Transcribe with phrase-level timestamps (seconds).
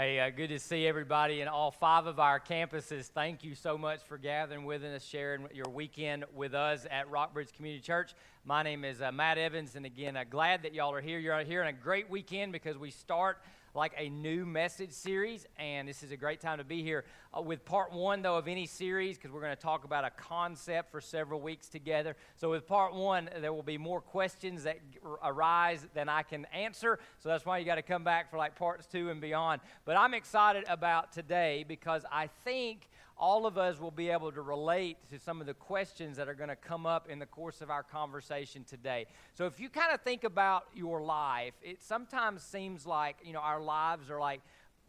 [0.00, 3.08] Hey, uh, good to see everybody in all five of our campuses.
[3.08, 7.52] Thank you so much for gathering with us, sharing your weekend with us at Rockbridge
[7.52, 8.14] Community Church.
[8.46, 11.18] My name is uh, Matt Evans, and again, uh, glad that y'all are here.
[11.18, 13.42] You're here on a great weekend because we start
[13.74, 17.04] like a new message series, and this is a great time to be here
[17.36, 20.10] uh, with part one, though, of any series because we're going to talk about a
[20.10, 22.16] concept for several weeks together.
[22.36, 24.78] So, with part one, there will be more questions that
[25.22, 26.98] arise than I can answer.
[27.20, 29.60] So, that's why you got to come back for like parts two and beyond.
[29.84, 32.88] But I'm excited about today because I think
[33.20, 36.34] all of us will be able to relate to some of the questions that are
[36.34, 39.06] going to come up in the course of our conversation today.
[39.34, 43.40] So if you kind of think about your life, it sometimes seems like, you know,
[43.40, 44.40] our lives are like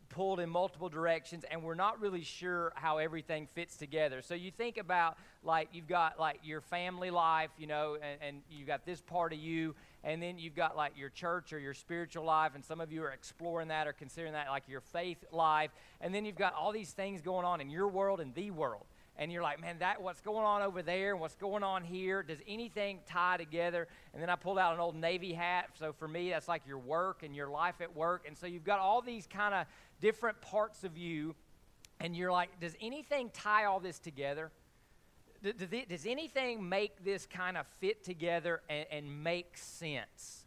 [0.07, 4.21] pulled in multiple directions and we're not really sure how everything fits together.
[4.21, 8.41] So you think about like you've got like your family life, you know, and, and
[8.49, 11.73] you've got this part of you and then you've got like your church or your
[11.73, 15.23] spiritual life, and some of you are exploring that or considering that like your faith
[15.31, 15.71] life.
[15.99, 18.85] And then you've got all these things going on in your world and the world.
[19.17, 22.23] And you're like, man, that what's going on over there and what's going on here?
[22.23, 23.87] Does anything tie together?
[24.13, 25.70] And then I pulled out an old Navy hat.
[25.77, 28.23] So for me, that's like your work and your life at work.
[28.26, 29.67] And so you've got all these kind of
[29.99, 31.35] different parts of you.
[31.99, 34.51] And you're like, does anything tie all this together?
[35.43, 40.45] Does anything make this kind of fit together and, and make sense?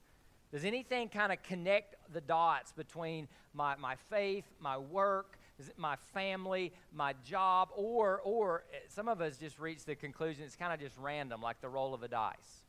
[0.52, 5.38] Does anything kind of connect the dots between my, my faith, my work,
[5.76, 10.54] my family, my job, or, or eh, some of us just reach the conclusion it's
[10.54, 12.63] kind of just random, like the roll of a dice?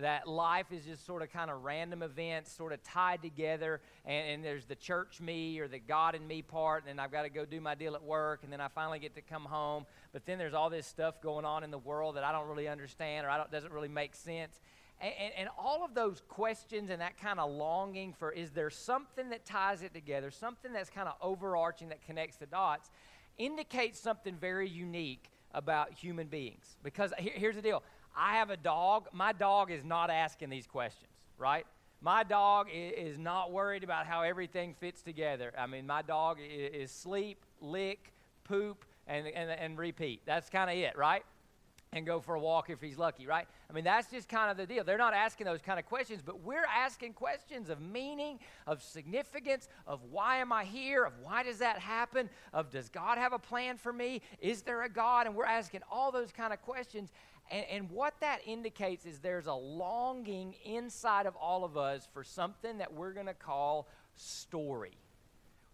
[0.00, 4.28] That life is just sort of kind of random events sort of tied together and,
[4.28, 7.22] and, there's the church me or the god in me part and then i've got
[7.22, 9.84] to go do my deal at work and then i finally get to come home.
[10.12, 12.68] But then there's all this stuff going on in the world that i don't really
[12.68, 14.60] understand or I don't, doesn't really make sense.
[15.00, 18.70] And, and, and all of those questions and that kind of longing for is there
[18.70, 22.90] something that ties it together something that's kind of overarching that connects the dots
[23.38, 26.76] indicates something very unique about human beings.
[26.82, 27.82] Because here, here's the deal
[28.18, 29.06] I have a dog.
[29.12, 31.64] My dog is not asking these questions, right?
[32.00, 35.52] My dog is not worried about how everything fits together.
[35.56, 38.12] I mean, my dog is sleep, lick,
[38.44, 40.22] poop, and, and, and repeat.
[40.26, 41.22] That's kind of it, right?
[41.92, 43.46] And go for a walk if he's lucky, right?
[43.70, 44.84] I mean, that's just kind of the deal.
[44.84, 49.68] They're not asking those kind of questions, but we're asking questions of meaning, of significance,
[49.86, 53.38] of why am I here, of why does that happen, of does God have a
[53.38, 54.20] plan for me?
[54.40, 55.26] Is there a God?
[55.26, 57.10] And we're asking all those kind of questions.
[57.50, 62.24] And, and what that indicates is there's a longing inside of all of us for
[62.24, 64.96] something that we're going to call story.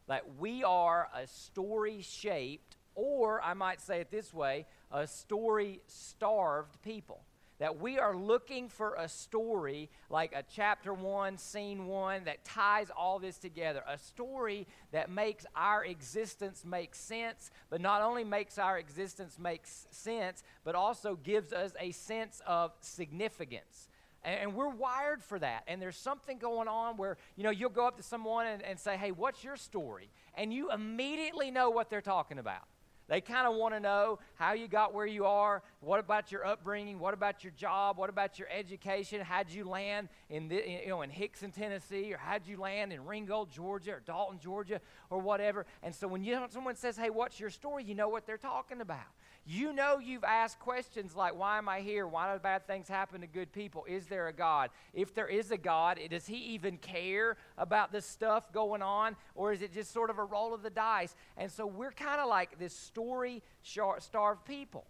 [0.07, 5.81] That we are a story shaped, or I might say it this way, a story
[5.87, 7.21] starved people
[7.59, 12.91] that we are looking for a story like a chapter one, scene one that ties
[12.97, 13.83] all this together.
[13.89, 19.63] A story that makes our existence make sense, but not only makes our existence make
[19.91, 23.89] sense, but also gives us a sense of significance.
[24.25, 25.65] And, we're wired for that.
[25.69, 28.79] And there's something going on where, you know, you'll go up to someone and, and
[28.79, 30.09] say, hey, what's your story?
[30.35, 32.65] And you immediately know what they're talking about.
[33.07, 35.63] They kind of want to know how you got where you are.
[35.81, 36.99] What about your upbringing?
[36.99, 37.99] What about your job?
[37.99, 39.21] What about your education?
[39.21, 42.15] How'd you land in, the, you know, in Hixson, Tennessee?
[42.15, 43.93] Or how'd you land in Ringgold, Georgia?
[43.93, 44.81] Or Dalton, Georgia?
[45.11, 45.67] Or whatever.
[45.83, 47.85] And so when you, someone says, hey, what's your story?
[47.85, 49.01] You know what they're talking about.
[49.47, 52.07] You know you've asked questions like, why am I here?
[52.07, 53.85] Why do bad things happen to good people?
[53.87, 54.71] Is there a God?
[54.95, 59.17] If there is a God, does he even care about this stuff going on?
[59.35, 61.15] Or is it just sort of a roll of the dice?
[61.37, 64.87] And so we're kind of like this story starved people.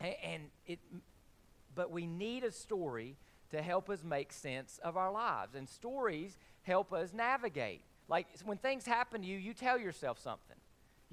[0.00, 0.78] And it,
[1.74, 3.16] but we need a story
[3.50, 5.56] to help us make sense of our lives.
[5.56, 7.82] And stories help us navigate.
[8.08, 10.56] Like when things happen to you, you tell yourself something.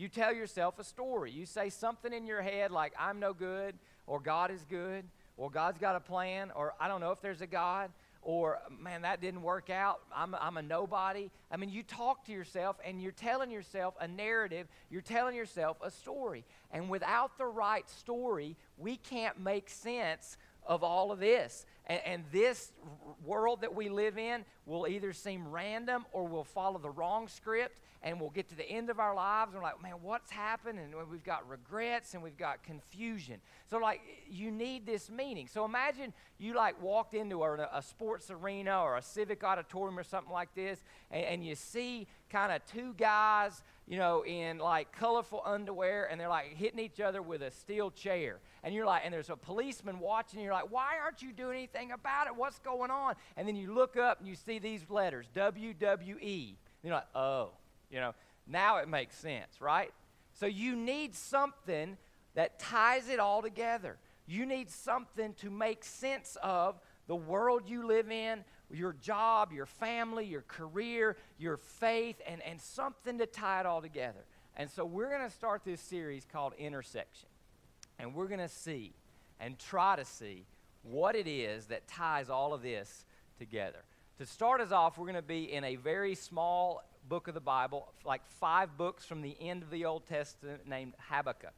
[0.01, 1.29] You tell yourself a story.
[1.29, 3.75] You say something in your head like, I'm no good,
[4.07, 5.05] or God is good,
[5.37, 7.91] or God's got a plan, or I don't know if there's a God,
[8.23, 10.01] or man, that didn't work out.
[10.11, 11.29] I'm, I'm a nobody.
[11.51, 15.77] I mean, you talk to yourself and you're telling yourself a narrative, you're telling yourself
[15.83, 16.45] a story.
[16.71, 20.35] And without the right story, we can't make sense
[20.65, 21.67] of all of this.
[21.85, 22.71] And, and, this
[23.23, 27.81] world that we live in will either seem random or will follow the wrong script
[28.03, 30.79] and we'll get to the end of our lives and we're like, man, what's happened?
[30.79, 33.39] And we've got regrets and we've got confusion.
[33.69, 35.47] So, like, you need this meaning.
[35.47, 40.03] So, imagine you, like, walked into a, a sports arena or a civic auditorium or
[40.03, 44.91] something like this, and, and you see kind of two guys, you know, in like
[44.93, 48.39] colorful underwear, and they're like hitting each other with a steel chair.
[48.63, 51.57] And you're like, and there's a policeman watching, and you're like, why aren't you doing
[51.57, 52.35] anything about it?
[52.35, 53.15] What's going on?
[53.37, 56.55] And then you look up and you see these letters WWE.
[56.83, 57.51] And you're like, oh,
[57.91, 58.13] you know,
[58.47, 59.91] Now it makes sense, right?
[60.33, 61.97] So you need something
[62.33, 63.97] that ties it all together.
[64.25, 69.65] You need something to make sense of the world you live in, your job, your
[69.65, 74.23] family, your career, your faith, and, and something to tie it all together.
[74.55, 77.27] And so we're going to start this series called Intersection.
[77.99, 78.93] And we're going to see
[79.39, 80.45] and try to see
[80.83, 83.05] what it is that ties all of this
[83.37, 83.83] together.
[84.19, 87.41] To start us off, we're going to be in a very small book of the
[87.41, 91.51] Bible, like five books from the end of the Old Testament, named Habakkuk.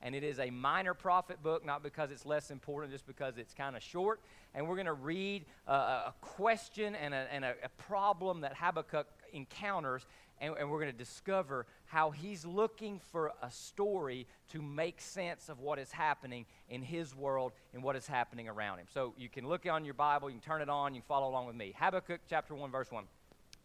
[0.00, 3.52] And it is a minor prophet book, not because it's less important, just because it's
[3.52, 4.20] kind of short.
[4.54, 8.54] And we're going to read uh, a question and, a, and a, a problem that
[8.54, 10.06] Habakkuk encounters
[10.40, 15.48] and, and, we're going to discover how he's looking for a story to make sense
[15.48, 18.86] of what is happening in his world and what is happening around him.
[18.94, 21.28] So you can look on your Bible, you can turn it on, you can follow
[21.28, 21.74] along with me.
[21.76, 23.04] Habakkuk chapter 1, verse 1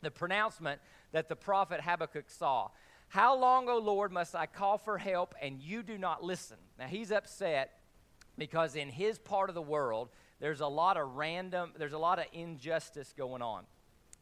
[0.06, 0.80] the pronouncement
[1.12, 2.70] that the prophet Habakkuk saw.
[3.10, 6.58] How long, O Lord, must I call for help and you do not listen?
[6.80, 7.80] Now he's upset
[8.38, 10.10] because in his part of the world,
[10.40, 13.64] there's a lot of random, there's a lot of injustice going on.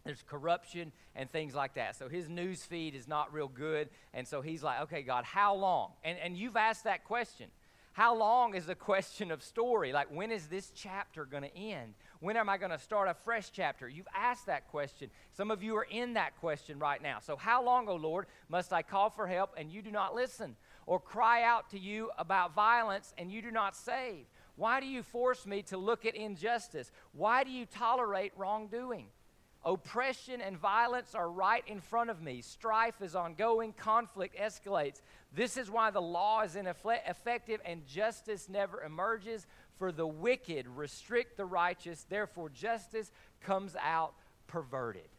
[0.06, 1.96] There's corruption and things like that.
[1.96, 3.90] So his news feed is not real good.
[4.14, 5.92] And so he's like, okay, God, how long?
[6.04, 7.48] And, and you've asked that question.
[7.94, 9.94] How long is a question of story?
[9.94, 11.94] Like, when is this chapter going to end?
[12.24, 13.90] When am I going to start a fresh chapter?
[13.90, 15.10] You've asked that question.
[15.34, 17.20] Some of you are in that question right now.
[17.20, 20.56] So, how long, O Lord, must I call for help and you do not listen?
[20.86, 24.24] Or cry out to you about violence and you do not save?
[24.56, 26.94] Why do you force me to look at injustice?
[27.12, 29.08] Why do you tolerate wrongdoing?
[29.66, 32.42] Oppression and violence are right in front of me.
[32.42, 33.74] Strife is ongoing.
[33.74, 35.02] Conflict escalates.
[35.34, 39.48] This is why the law is ineffective and justice never emerges.
[39.84, 42.06] For the wicked restrict the righteous.
[42.08, 44.14] Therefore, justice comes out
[44.48, 45.10] perverted.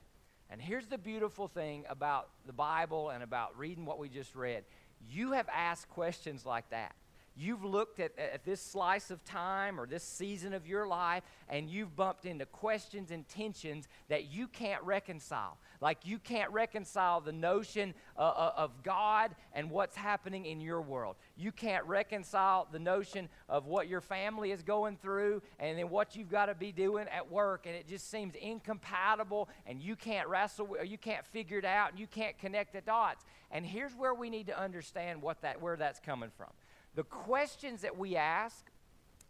[0.49, 4.65] And here's the beautiful thing about the Bible and about reading what we just read
[5.07, 6.95] you have asked questions like that.
[7.37, 11.69] You've looked at, at this slice of time or this season of your life and
[11.69, 15.59] you've bumped into questions and tensions that you can't reconcile.
[15.81, 20.81] Like you can't reconcile the notion uh, uh, of God and what's happening in your
[20.81, 21.17] world.
[21.37, 26.15] You can't reconcile the notion of what your family is going through and then what
[26.15, 27.67] you've got to be doing at work.
[27.67, 31.65] And it just seems incompatible and you can't wrestle, with or you can't figure it
[31.65, 33.25] out and you can't connect the dots.
[33.51, 36.51] And here's where we need to understand what that, where that's coming from.
[36.95, 38.65] The questions that we ask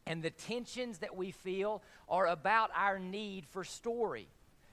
[0.07, 4.29] and the tensions that we feel are about our need for story,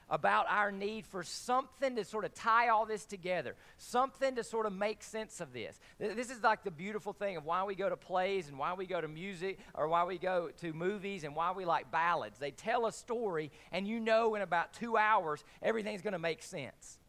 [0.10, 4.66] about our need for something to sort of tie all this together, something to sort
[4.66, 5.80] of make sense of this.
[6.00, 8.86] This is like the beautiful thing of why we go to plays and why we
[8.86, 12.40] go to music or why we go to movies and why we like ballads.
[12.40, 16.44] They tell a story, and you know in about two hours everything's going to make
[16.44, 17.00] sense.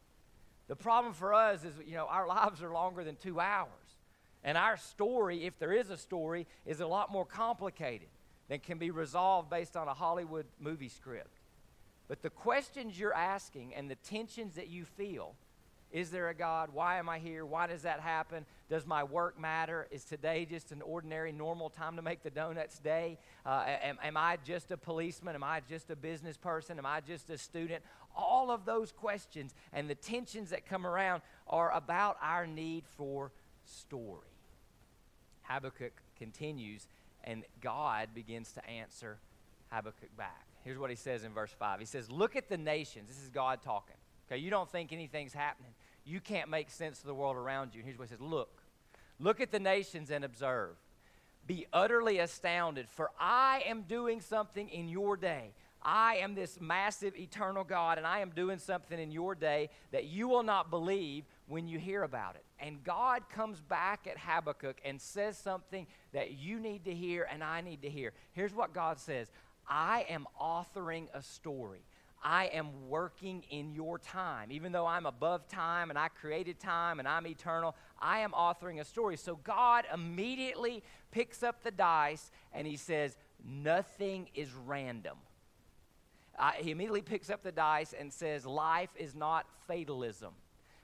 [0.68, 3.68] The problem for us is, you know, our lives are longer than two hours.
[4.44, 8.08] And our story, if there is a story, is a lot more complicated
[8.48, 11.38] than can be resolved based on a Hollywood movie script.
[12.08, 15.34] But the questions you're asking and the tensions that you feel
[15.92, 16.70] is there a God?
[16.72, 17.44] Why am I here?
[17.44, 18.46] Why does that happen?
[18.70, 19.86] Does my work matter?
[19.90, 23.18] Is today just an ordinary, normal time to make the donuts day?
[23.44, 25.34] Uh, am, am I just a policeman?
[25.34, 26.78] Am I just a business person?
[26.78, 27.84] Am I just a student?
[28.16, 33.30] All of those questions and the tensions that come around are about our need for
[33.64, 34.31] story.
[35.42, 36.86] Habakkuk continues,
[37.24, 39.18] and God begins to answer
[39.70, 40.46] Habakkuk back.
[40.64, 41.80] Here's what he says in verse 5.
[41.80, 43.08] He says, Look at the nations.
[43.08, 43.96] This is God talking.
[44.30, 45.72] Okay, you don't think anything's happening.
[46.04, 47.80] You can't make sense of the world around you.
[47.80, 48.62] And here's what he says Look,
[49.18, 50.76] look at the nations and observe.
[51.46, 55.54] Be utterly astounded, for I am doing something in your day.
[55.82, 60.04] I am this massive eternal God, and I am doing something in your day that
[60.04, 62.44] you will not believe when you hear about it.
[62.62, 67.42] And God comes back at Habakkuk and says something that you need to hear and
[67.42, 68.12] I need to hear.
[68.32, 69.30] Here's what God says
[69.68, 71.82] I am authoring a story.
[72.24, 74.52] I am working in your time.
[74.52, 78.80] Even though I'm above time and I created time and I'm eternal, I am authoring
[78.80, 79.16] a story.
[79.16, 85.16] So God immediately picks up the dice and he says, Nothing is random.
[86.38, 90.32] Uh, he immediately picks up the dice and says, Life is not fatalism.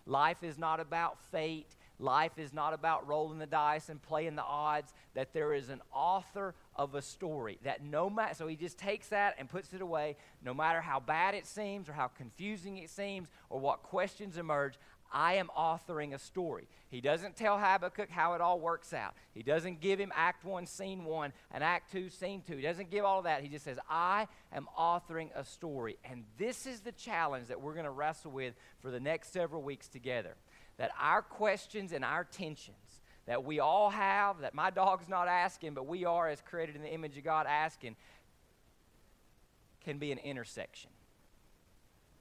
[0.08, 1.76] Life is not about fate.
[2.00, 4.94] Life is not about rolling the dice and playing the odds.
[5.14, 7.58] That there is an author of a story.
[7.62, 10.16] That no matter, so he just takes that and puts it away.
[10.42, 14.78] No matter how bad it seems, or how confusing it seems, or what questions emerge,
[15.12, 16.68] I am authoring a story.
[16.90, 19.14] He doesn't tell Habakkuk how it all works out.
[19.34, 22.56] He doesn't give him Act 1, Scene 1, and Act 2, Scene 2.
[22.56, 23.42] He doesn't give all of that.
[23.42, 25.98] He just says, I am authoring a story.
[26.04, 29.62] And this is the challenge that we're going to wrestle with for the next several
[29.62, 30.34] weeks together.
[30.78, 32.76] that our questions and our tensions
[33.26, 36.82] that we all have, that my dog's not asking, but we are, as created in
[36.82, 37.94] the image of God, asking,
[39.84, 40.90] can be an intersection.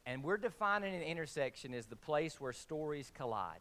[0.07, 3.59] And we're defining an intersection as the place where stories collide.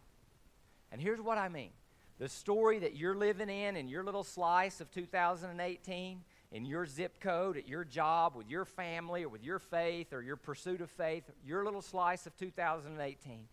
[0.93, 1.73] And here's what I mean
[2.19, 6.21] the story that you're living in, in your little slice of 2018,
[6.53, 10.23] in your zip code, at your job, with your family, or with your faith, or
[10.23, 13.49] your pursuit of faith, your little slice of 2018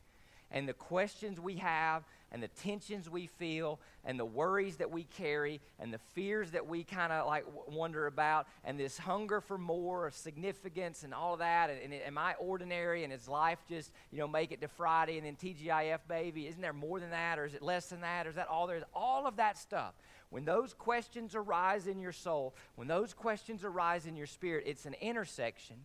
[0.53, 5.03] and the questions we have and the tensions we feel and the worries that we
[5.03, 9.57] carry and the fears that we kind of like wonder about and this hunger for
[9.57, 13.59] more of significance and all of that and, and am i ordinary and is life
[13.67, 17.09] just you know make it to friday and then tgif baby isn't there more than
[17.09, 18.83] that or is it less than that or is that all there is?
[18.93, 19.93] All of that stuff.
[20.29, 24.85] When those questions arise in your soul when those questions arise in your spirit it's
[24.85, 25.77] an intersection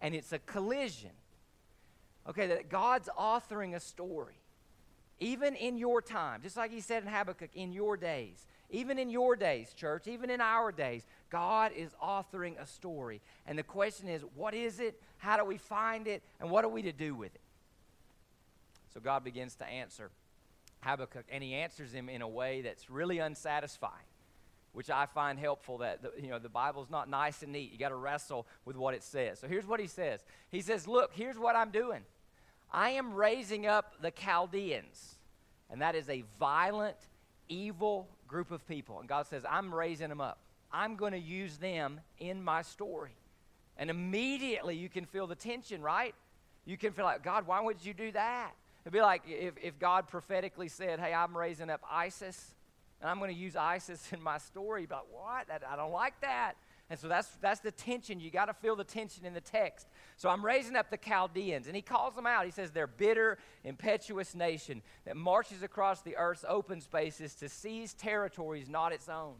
[0.00, 1.10] and it's a collision
[2.28, 4.38] Okay, that God's authoring a story.
[5.20, 9.10] Even in your time, just like he said in Habakkuk, in your days, even in
[9.10, 13.20] your days, church, even in our days, God is authoring a story.
[13.46, 15.00] And the question is, what is it?
[15.16, 16.22] How do we find it?
[16.38, 17.40] And what are we to do with it?
[18.92, 20.10] So God begins to answer
[20.80, 23.92] Habakkuk, and he answers him in a way that's really unsatisfying,
[24.72, 27.72] which I find helpful that the, you know the Bible's not nice and neat.
[27.72, 29.40] You got to wrestle with what it says.
[29.40, 30.24] So here's what he says.
[30.50, 32.02] He says, "Look, here's what I'm doing.
[32.70, 35.16] I am raising up the Chaldeans.
[35.70, 36.96] And that is a violent,
[37.48, 39.00] evil group of people.
[39.00, 40.38] And God says, I'm raising them up.
[40.72, 43.16] I'm going to use them in my story.
[43.76, 46.14] And immediately you can feel the tension, right?
[46.64, 48.52] You can feel like, God, why would you do that?
[48.84, 52.54] It'd be like if, if God prophetically said, Hey, I'm raising up ISIS,
[53.00, 54.86] and I'm going to use ISIS in my story.
[54.86, 55.46] But what?
[55.50, 56.54] I don't like that.
[56.90, 58.18] And so that's, that's the tension.
[58.18, 59.88] You got to feel the tension in the text.
[60.16, 62.46] So I'm raising up the Chaldeans, and he calls them out.
[62.46, 67.92] He says, They're bitter, impetuous nation that marches across the earth's open spaces to seize
[67.92, 69.34] territories not its own.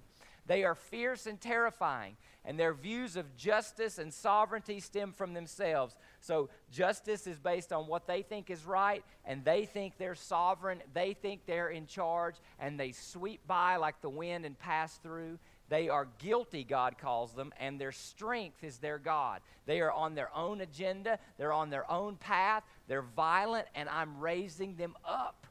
[0.49, 5.95] They are fierce and terrifying, and their views of justice and sovereignty stem from themselves.
[6.21, 10.83] So, justice is based on what they think is right, and they think they're sovereign.
[10.95, 15.39] They think they're in charge, and they sweep by like the wind and pass through.
[15.69, 19.41] They are guilty, God calls them, and their strength is their God.
[19.67, 24.19] They are on their own agenda, they're on their own path, they're violent, and I'm
[24.19, 25.47] raising them up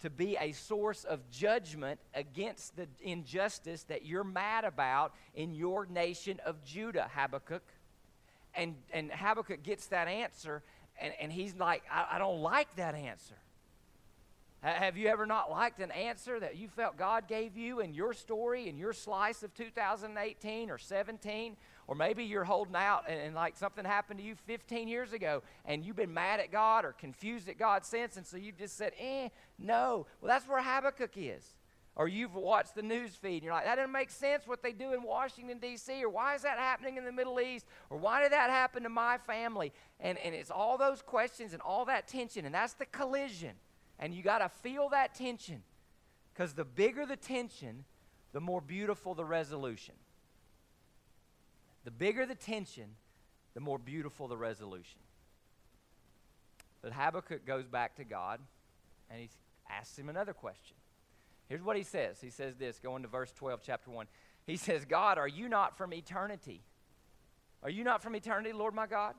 [0.00, 5.84] to be a source of judgment against the injustice that you're mad about in your
[5.86, 7.62] nation of Judah, Habakkuk.
[8.54, 10.62] And, and Habakkuk gets that answer,
[10.98, 13.36] and, and he's like, I, I don't like that answer.
[14.62, 18.12] Have you ever not liked an answer that you felt God gave you in your
[18.12, 21.56] story, in your slice of 2018 or 17?
[21.86, 25.42] Or maybe you're holding out and, and, like something happened to you 15 years ago
[25.64, 28.76] and you've been mad at God or confused at God since, and so you've just
[28.76, 30.06] said, eh, no.
[30.20, 31.54] Well, that's where Habakkuk is.
[31.96, 34.72] Or you've watched the news feed and you're like, that doesn't make sense what they
[34.72, 38.22] do in Washington, D.C., or why is that happening in the Middle East, or why
[38.22, 39.72] did that happen to my family?
[40.00, 43.52] And, and it's all those questions and all that tension, and that's the collision.
[44.00, 45.62] And you got to feel that tension
[46.32, 47.84] because the bigger the tension,
[48.32, 49.94] the more beautiful the resolution.
[51.84, 52.96] The bigger the tension,
[53.54, 55.00] the more beautiful the resolution.
[56.82, 58.40] But Habakkuk goes back to God
[59.10, 59.28] and he
[59.68, 60.76] asks him another question.
[61.48, 62.20] Here's what he says.
[62.20, 64.06] He says this, going to verse 12, chapter 1.
[64.46, 66.62] He says, God, are you not from eternity?
[67.62, 69.14] Are you not from eternity, Lord my God?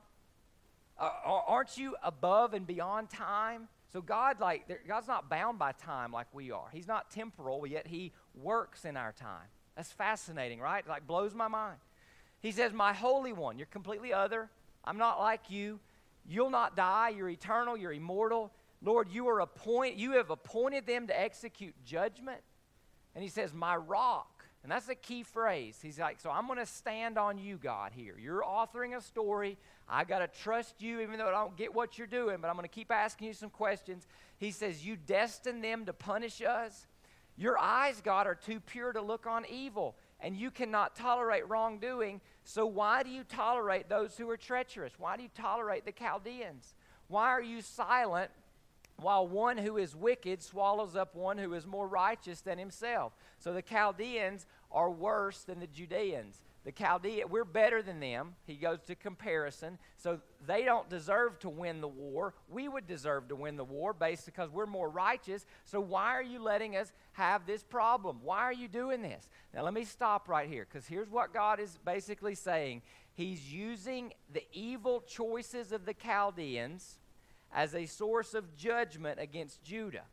[0.98, 3.68] Aren't you above and beyond time?
[3.92, 6.68] So God, like, God's not bound by time like we are.
[6.72, 9.48] He's not temporal, yet He works in our time.
[9.76, 10.86] That's fascinating, right?
[10.88, 11.76] Like, blows my mind.
[12.40, 14.50] He says, My Holy One, you're completely other.
[14.84, 15.78] I'm not like you.
[16.26, 17.10] You'll not die.
[17.10, 17.76] You're eternal.
[17.76, 18.52] You're immortal.
[18.82, 22.40] Lord, you are appoint, you have appointed them to execute judgment.
[23.14, 24.28] And he says, My rock.
[24.62, 25.78] And that's a key phrase.
[25.82, 28.14] He's like, So I'm going to stand on you, God, here.
[28.18, 29.58] You're authoring a story.
[29.88, 32.54] I got to trust you, even though I don't get what you're doing, but I'm
[32.54, 34.06] going to keep asking you some questions.
[34.38, 36.86] He says, You destined them to punish us.
[37.36, 42.20] Your eyes, God, are too pure to look on evil, and you cannot tolerate wrongdoing.
[42.44, 44.92] So why do you tolerate those who are treacherous?
[44.98, 46.74] Why do you tolerate the Chaldeans?
[47.08, 48.30] Why are you silent
[48.96, 53.12] while one who is wicked swallows up one who is more righteous than himself?
[53.42, 58.36] So the Chaldeans are worse than the Judeans the Chaldean, we're better than them.
[58.46, 59.78] He goes to comparison.
[59.96, 62.34] So they don't deserve to win the war.
[62.48, 65.44] We would deserve to win the war based because we're more righteous.
[65.64, 68.20] So why are you letting us have this problem?
[68.22, 69.28] Why are you doing this?
[69.52, 72.82] Now let me stop right here because here's what God is basically saying.
[73.12, 76.98] He's using the evil choices of the Chaldeans
[77.52, 80.04] as a source of judgment against Judah.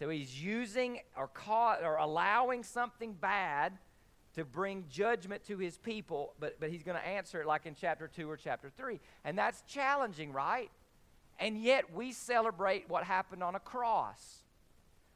[0.00, 3.74] So he's using or, caught, or allowing something bad
[4.34, 7.74] to bring judgment to his people, but, but he's going to answer it like in
[7.74, 8.98] chapter 2 or chapter 3.
[9.26, 10.70] And that's challenging, right?
[11.38, 14.38] And yet we celebrate what happened on a cross.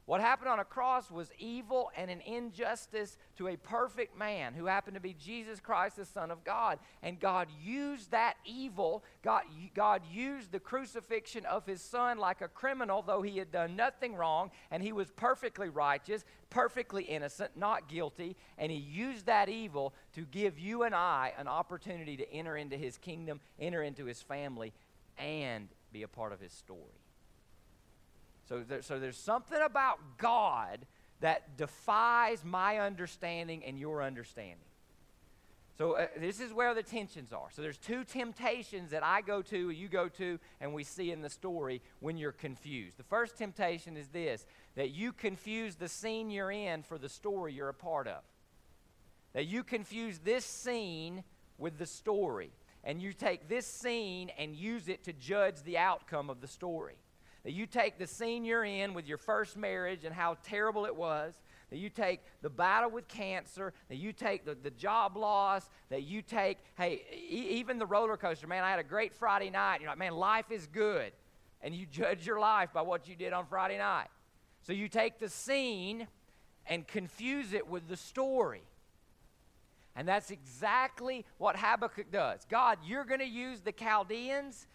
[0.05, 4.67] What happened on a cross was evil and an injustice to a perfect man who
[4.67, 6.77] happened to be Jesus Christ, the Son of God.
[7.01, 9.43] And God used that evil, God,
[9.73, 14.13] God used the crucifixion of his son like a criminal, though he had done nothing
[14.13, 18.35] wrong, and he was perfectly righteous, perfectly innocent, not guilty.
[18.59, 22.77] And he used that evil to give you and I an opportunity to enter into
[22.77, 24.71] his kingdom, enter into his family,
[25.17, 27.04] and be a part of his story.
[28.47, 30.85] So, there, so there's something about God
[31.21, 34.57] that defies my understanding and your understanding.
[35.77, 37.47] So uh, this is where the tensions are.
[37.51, 41.21] So there's two temptations that I go to, you go to, and we see in
[41.21, 42.97] the story when you're confused.
[42.97, 47.53] The first temptation is this that you confuse the scene you're in for the story
[47.53, 48.21] you're a part of.
[49.33, 51.23] That you confuse this scene
[51.57, 52.51] with the story.
[52.83, 56.95] And you take this scene and use it to judge the outcome of the story
[57.45, 60.95] that you take the scene you're in with your first marriage and how terrible it
[60.95, 61.35] was,
[61.69, 66.01] that you take the battle with cancer, that you take the, the job loss, that
[66.03, 69.79] you take, hey, e- even the roller coaster, man, I had a great Friday night.
[69.79, 71.11] You're like, man, life is good.
[71.61, 74.07] And you judge your life by what you did on Friday night.
[74.63, 76.07] So you take the scene
[76.65, 78.63] and confuse it with the story.
[79.95, 82.43] And that's exactly what Habakkuk does.
[82.49, 84.65] God, you're going to use the Chaldeans.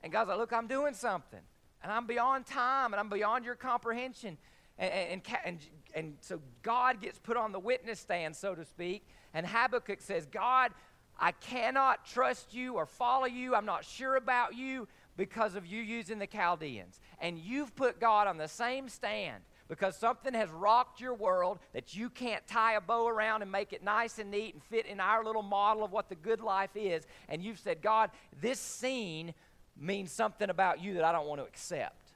[0.00, 1.40] And God's like, look, I'm doing something
[1.82, 4.38] and I'm beyond time and I'm beyond your comprehension.
[4.78, 5.58] And, and, and,
[5.94, 10.26] and, so God gets put on the witness stand, so to speak, and Habakkuk says,
[10.26, 10.72] God,
[11.18, 13.54] I cannot trust you or follow you.
[13.54, 16.98] I'm not sure about you because of you using the Chaldeans.
[17.20, 21.94] And you've put God on the same stand because something has rocked your world that
[21.94, 24.98] you can't tie a bow around and make it nice and neat and fit in
[24.98, 27.06] our little model of what the good life is.
[27.28, 29.34] And you've said, God, this scene
[29.80, 32.10] means something about you that I don't want to accept.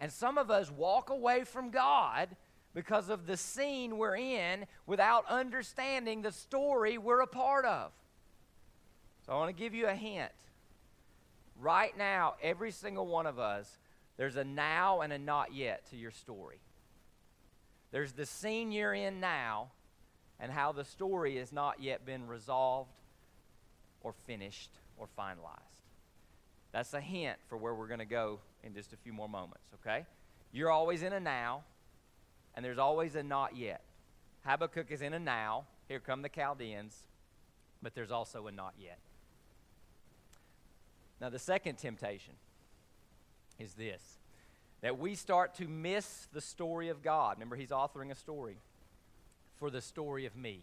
[0.00, 2.28] And some of us walk away from God
[2.74, 7.92] because of the scene we're in without understanding the story we're a part of.
[9.26, 10.32] So I want to give you a hint.
[11.60, 13.78] Right now, every single one of us,
[14.16, 16.58] there's a now and a not yet to your story.
[17.92, 19.68] There's the scene you're in now
[20.38, 22.90] and how the story has not yet been resolved
[24.00, 25.79] or finished or finalized.
[26.72, 29.66] That's a hint for where we're going to go in just a few more moments,
[29.80, 30.04] okay?
[30.52, 31.62] You're always in a now,
[32.54, 33.82] and there's always a not yet.
[34.44, 35.64] Habakkuk is in a now.
[35.88, 37.04] Here come the Chaldeans,
[37.82, 38.98] but there's also a not yet.
[41.20, 42.34] Now, the second temptation
[43.58, 44.18] is this
[44.80, 47.36] that we start to miss the story of God.
[47.36, 48.56] Remember, he's authoring a story
[49.58, 50.62] for the story of me.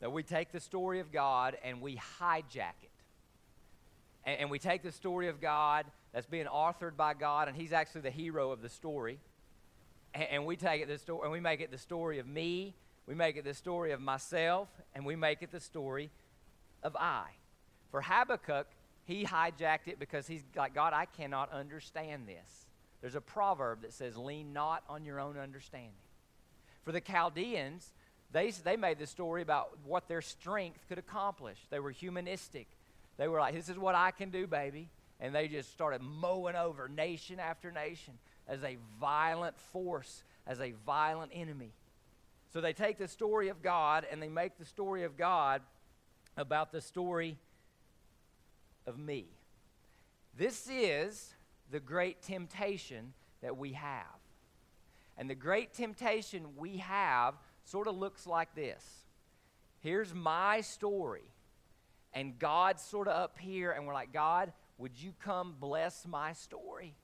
[0.00, 2.87] That we take the story of God and we hijack it
[4.24, 7.72] and, and we take the story of God that's being authored by God, and He's
[7.72, 9.18] actually the hero of the story,
[10.14, 12.74] and, and we take it the story, and we make it the story of me,
[13.06, 16.10] we make it the story of myself, and we make it the story
[16.82, 17.24] of I.
[17.90, 18.66] For Habakkuk,
[19.04, 22.66] he hijacked it because he's like, God, I cannot understand this.
[23.00, 25.92] There's a proverb that says, lean not on your own understanding.
[26.84, 27.92] For the Chaldeans,
[28.32, 31.58] they, they made the story about what their strength could accomplish.
[31.70, 32.66] They were humanistic.
[33.18, 34.88] They were like, this is what I can do, baby.
[35.20, 38.14] And they just started mowing over nation after nation
[38.46, 41.72] as a violent force, as a violent enemy.
[42.52, 45.60] So they take the story of God and they make the story of God
[46.36, 47.36] about the story
[48.86, 49.26] of me.
[50.36, 51.34] This is
[51.70, 54.04] the great temptation that we have.
[55.18, 58.84] And the great temptation we have sort of looks like this
[59.80, 61.30] here's my story
[62.12, 66.32] and God's sort of up here, and we're like, God, would you come bless my
[66.32, 66.94] story?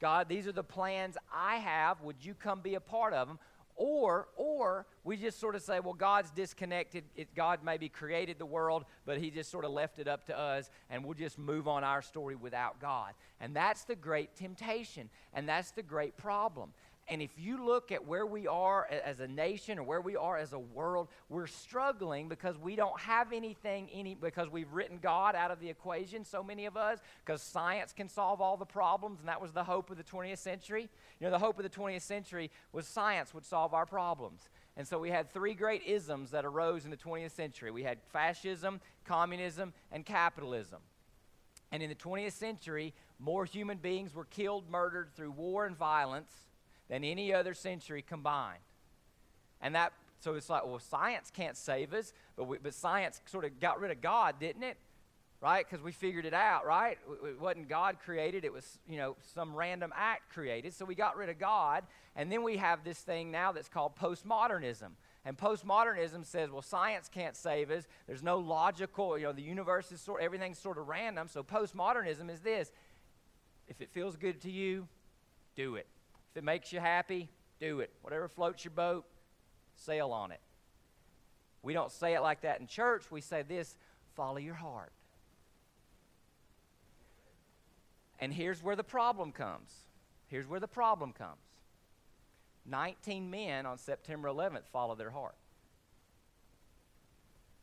[0.00, 2.00] God, these are the plans I have.
[2.02, 3.38] Would you come be a part of them?
[3.76, 7.04] Or, or we just sort of say, well, God's disconnected.
[7.16, 10.38] It, God maybe created the world, but He just sort of left it up to
[10.38, 13.14] us, and we'll just move on our story without God.
[13.40, 16.72] And that's the great temptation, and that's the great problem.
[17.08, 20.38] And if you look at where we are as a nation or where we are
[20.38, 25.34] as a world, we're struggling because we don't have anything any because we've written God
[25.34, 29.20] out of the equation, so many of us, because science can solve all the problems,
[29.20, 30.88] and that was the hope of the 20th century.
[31.20, 34.48] You know, the hope of the 20th century was science would solve our problems.
[34.76, 37.70] And so we had three great isms that arose in the 20th century.
[37.70, 40.80] We had fascism, communism, and capitalism.
[41.70, 46.30] And in the 20th century, more human beings were killed, murdered through war and violence
[46.88, 48.60] than any other century combined.
[49.60, 53.44] And that, so it's like, well, science can't save us, but, we, but science sort
[53.44, 54.76] of got rid of God, didn't it?
[55.40, 55.66] Right?
[55.68, 56.96] Because we figured it out, right?
[57.26, 60.72] It wasn't God created, it was, you know, some random act created.
[60.72, 61.84] So we got rid of God.
[62.16, 64.90] And then we have this thing now that's called postmodernism.
[65.26, 67.84] And postmodernism says, well, science can't save us.
[68.06, 71.28] There's no logical, you know, the universe is sort everything's sort of random.
[71.28, 72.70] So postmodernism is this.
[73.68, 74.86] If it feels good to you,
[75.56, 75.86] do it.
[76.34, 77.28] If it makes you happy,
[77.60, 77.92] do it.
[78.02, 79.04] Whatever floats your boat,
[79.76, 80.40] sail on it.
[81.62, 83.04] We don't say it like that in church.
[83.08, 83.76] We say this
[84.16, 84.92] follow your heart.
[88.18, 89.70] And here's where the problem comes.
[90.26, 91.38] Here's where the problem comes.
[92.66, 95.36] 19 men on September 11th followed their heart.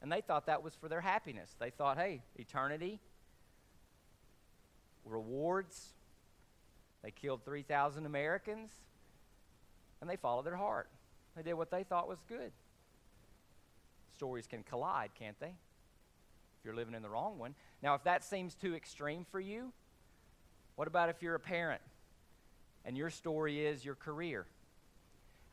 [0.01, 1.53] And they thought that was for their happiness.
[1.59, 3.01] They thought, hey, eternity,
[5.05, 5.93] rewards.
[7.03, 8.69] They killed 3,000 Americans,
[9.99, 10.89] and they followed their heart.
[11.35, 12.51] They did what they thought was good.
[14.15, 15.47] Stories can collide, can't they?
[15.47, 17.55] If you're living in the wrong one.
[17.81, 19.71] Now, if that seems too extreme for you,
[20.75, 21.81] what about if you're a parent
[22.85, 24.45] and your story is your career?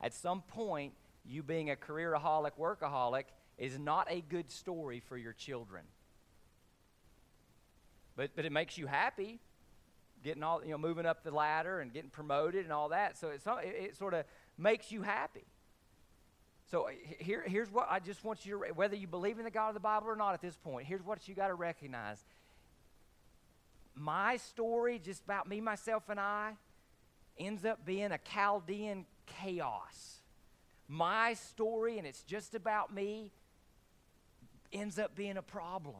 [0.01, 0.93] At some point,
[1.25, 3.25] you being a careeraholic, workaholic
[3.57, 5.83] is not a good story for your children.
[8.15, 9.39] But, but it makes you happy,
[10.23, 13.17] getting all, you know, moving up the ladder and getting promoted and all that.
[13.17, 14.25] So it's, it, it sort of
[14.57, 15.45] makes you happy.
[16.71, 16.87] So
[17.19, 19.73] here, here's what I just want you to, whether you believe in the God of
[19.73, 22.23] the Bible or not at this point, here's what you got to recognize.
[23.95, 26.53] My story, just about me, myself, and I,
[27.39, 30.19] ends up being a Chaldean chaos.
[30.87, 33.31] My story, and it's just about me,
[34.71, 35.95] ends up being a problem.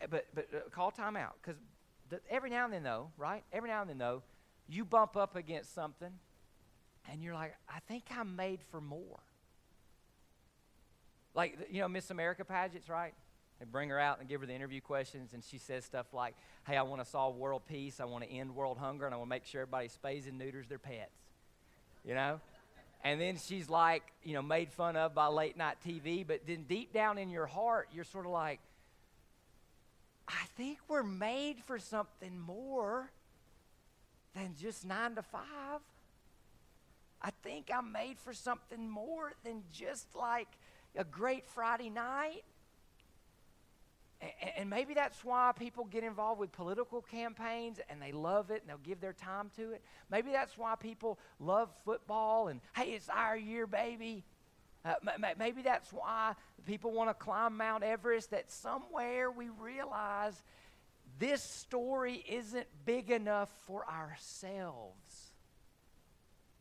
[0.00, 1.60] Eh, but, but uh, call time out because
[2.30, 3.44] every now and then, though, right?
[3.52, 4.22] Every now and then, though,
[4.68, 6.12] you bump up against something
[7.10, 9.20] and you're like, I think I'm made for more.
[11.34, 13.14] Like, you know, Miss America pageants, right?
[13.58, 16.34] They bring her out and give her the interview questions, and she says stuff like,
[16.66, 19.18] Hey, I want to solve world peace, I want to end world hunger, and I
[19.18, 21.10] want to make sure everybody spays and neuters their pets.
[22.04, 22.40] You know?
[23.04, 26.64] And then she's like, you know, made fun of by late night TV, but then
[26.68, 28.60] deep down in your heart, you're sort of like,
[30.56, 33.10] think we're made for something more
[34.34, 35.80] than just nine to five.
[37.22, 40.48] I think I'm made for something more than just like
[40.96, 42.44] a great Friday night.
[44.56, 48.68] And maybe that's why people get involved with political campaigns and they love it and
[48.68, 49.82] they'll give their time to it.
[50.10, 54.24] Maybe that's why people love football and, hey, it's our year, baby.
[54.84, 54.94] Uh,
[55.38, 56.34] maybe that's why
[56.66, 60.42] people want to climb Mount Everest, that somewhere we realize
[61.18, 65.32] this story isn't big enough for ourselves.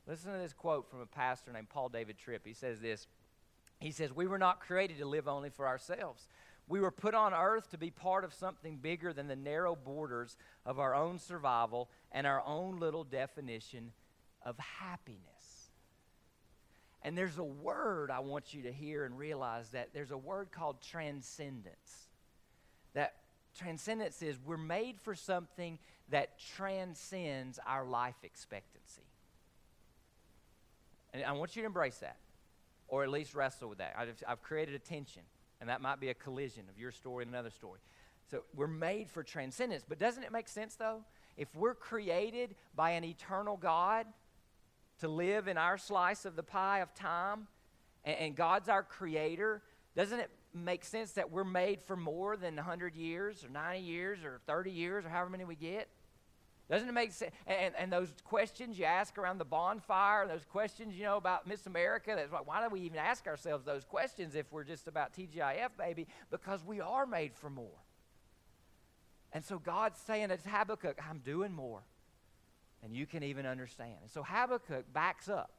[0.06, 2.46] Listen to this quote from a pastor named Paul David Tripp.
[2.46, 3.08] He says this
[3.80, 6.28] He says, We were not created to live only for ourselves.
[6.68, 10.38] We were put on earth to be part of something bigger than the narrow borders
[10.66, 13.92] of our own survival and our own little definition
[14.44, 15.39] of happiness.
[17.02, 20.52] And there's a word I want you to hear and realize that there's a word
[20.52, 22.10] called transcendence.
[22.94, 23.14] That
[23.58, 29.04] transcendence is we're made for something that transcends our life expectancy.
[31.14, 32.18] And I want you to embrace that,
[32.88, 33.96] or at least wrestle with that.
[33.98, 35.24] I've, I've created a tension,
[35.62, 37.80] and that might be a collision of your story and another story.
[38.30, 39.84] So we're made for transcendence.
[39.88, 41.02] But doesn't it make sense, though?
[41.38, 44.06] If we're created by an eternal God
[45.00, 47.48] to live in our slice of the pie of time,
[48.04, 49.62] and, and God's our creator,
[49.96, 54.24] doesn't it make sense that we're made for more than 100 years or 90 years
[54.24, 55.88] or 30 years or however many we get?
[56.70, 57.32] Doesn't it make sense?
[57.48, 61.66] And, and those questions you ask around the bonfire, those questions, you know, about Miss
[61.66, 65.14] America, that's like, why do we even ask ourselves those questions if we're just about
[65.14, 66.08] TGIF, baby?
[66.30, 67.84] Because we are made for more.
[69.32, 71.82] And so God's saying to Habakkuk, I'm doing more
[72.82, 73.96] than you can even understand.
[74.02, 75.52] And so Habakkuk backs up.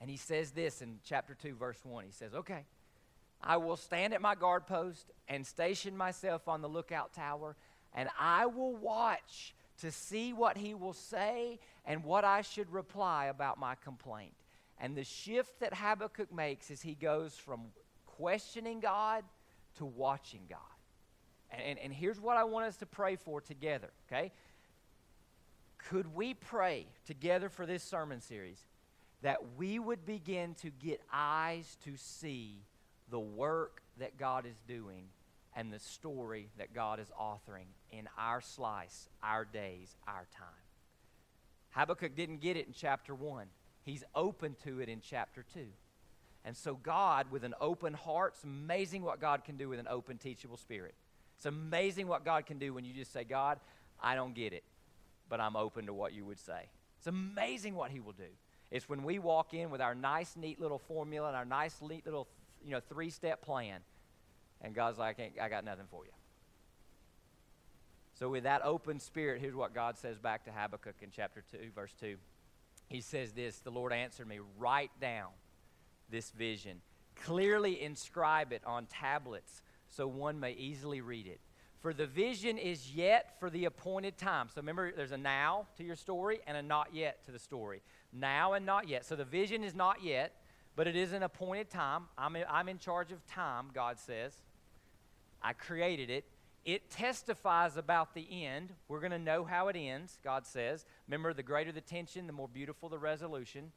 [0.00, 2.04] And he says this in chapter 2, verse 1.
[2.04, 2.64] He says, Okay,
[3.40, 7.56] I will stand at my guard post and station myself on the lookout tower,
[7.94, 13.26] and I will watch to see what he will say and what I should reply
[13.26, 14.34] about my complaint.
[14.78, 17.66] And the shift that Habakkuk makes is he goes from
[18.06, 19.24] questioning God
[19.78, 20.58] to watching God.
[21.50, 24.32] And, and, and, here's what I want us to pray for together, okay?
[25.88, 28.64] Could we pray together for this sermon series
[29.22, 32.62] that we would begin to get eyes to see
[33.10, 35.04] the work that God is doing
[35.54, 40.48] and the story that God is authoring in our slice, our days, our time.
[41.70, 43.46] Habakkuk didn't get it in chapter 1.
[43.82, 45.60] He's open to it in chapter 2.
[46.44, 49.88] And so, God, with an open heart, it's amazing what God can do with an
[49.88, 50.94] open, teachable spirit.
[51.36, 53.58] It's amazing what God can do when you just say, God,
[54.00, 54.64] I don't get it,
[55.32, 56.68] but I'm open to what you would say.
[56.98, 58.28] It's amazing what He will do.
[58.70, 62.04] It's when we walk in with our nice, neat little formula and our nice, neat
[62.04, 62.28] little,
[62.62, 63.80] you know, three-step plan,
[64.60, 66.12] and God's like, I got nothing for you.
[68.12, 71.70] So, with that open spirit, here's what God says back to Habakkuk in chapter 2,
[71.74, 72.16] verse 2.
[72.90, 75.30] He says this The Lord answered me, Write down
[76.10, 76.82] this vision,
[77.16, 81.40] clearly inscribe it on tablets so one may easily read it.
[81.82, 84.48] For the vision is yet for the appointed time.
[84.48, 87.82] So remember, there's a now to your story and a not yet to the story.
[88.12, 89.04] Now and not yet.
[89.04, 90.32] So the vision is not yet,
[90.76, 92.04] but it is an appointed time.
[92.16, 94.32] I'm in, I'm in charge of time, God says.
[95.42, 96.24] I created it.
[96.64, 98.72] It testifies about the end.
[98.86, 100.86] We're going to know how it ends, God says.
[101.08, 103.72] Remember, the greater the tension, the more beautiful the resolution.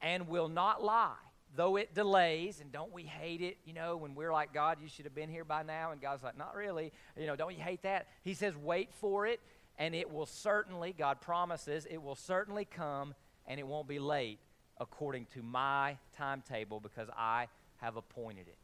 [0.00, 1.16] And will not lie
[1.54, 4.88] though it delays, and don't we hate it, you know, when we're like, God, you
[4.88, 7.62] should have been here by now, and God's like, not really, you know, don't you
[7.62, 8.06] hate that?
[8.22, 9.40] He says, wait for it,
[9.78, 13.14] and it will certainly, God promises, it will certainly come,
[13.46, 14.38] and it won't be late
[14.78, 18.56] according to my timetable because I have appointed it.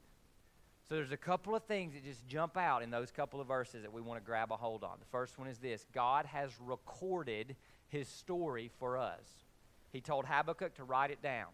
[0.89, 3.83] So there's a couple of things that just jump out in those couple of verses
[3.83, 4.97] that we want to grab a hold on.
[4.99, 7.57] The first one is this God has recorded
[7.89, 9.27] his story for us.
[9.93, 11.49] He told Habakkuk to write it down.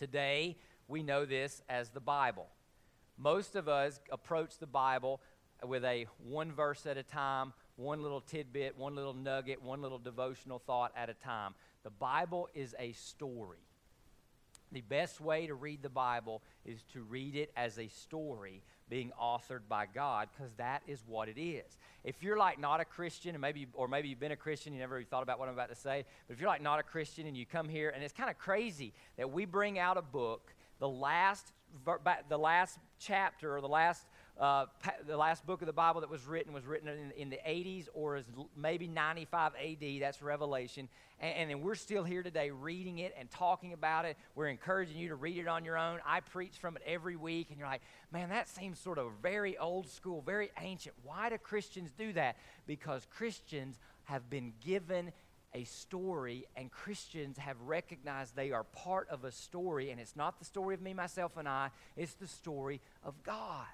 [0.00, 0.56] Today,
[0.88, 2.46] we know this as the Bible.
[3.18, 5.20] Most of us approach the Bible
[5.62, 9.98] with a one verse at a time, one little tidbit, one little nugget, one little
[9.98, 11.54] devotional thought at a time.
[11.82, 13.58] The Bible is a story.
[14.72, 19.12] The best way to read the Bible is to read it as a story being
[19.20, 21.78] authored by God because that is what it is.
[22.04, 24.80] If you're like not a Christian, and maybe or maybe you've been a Christian, you
[24.80, 27.26] never thought about what I'm about to say, but if you're like not a Christian
[27.26, 30.52] and you come here, and it's kind of crazy that we bring out a book,
[30.80, 31.52] the last
[32.28, 34.04] the last chapter or the last
[34.40, 34.64] uh,
[35.06, 37.88] the last book of the Bible that was written was written in, in, the 80s
[37.92, 38.24] or is
[38.56, 40.00] maybe 95 AD.
[40.00, 40.88] That's Revelation.
[41.20, 44.16] And, and, we're still here today reading it and talking about it.
[44.34, 45.98] We're encouraging you to read it on your own.
[46.06, 49.58] I preach from it every week, and you're like, man, that seems sort of very
[49.58, 50.94] old school, very ancient.
[51.04, 52.36] Why do Christians do that?
[52.66, 55.12] Because Christians have been given
[55.52, 60.38] a story, and Christians have recognized they are part of a story, and it's not
[60.38, 63.66] the story of me, myself, and I, it's the story of God.